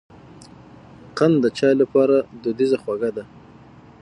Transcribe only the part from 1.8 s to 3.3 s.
لپاره دودیزه خوږه ده.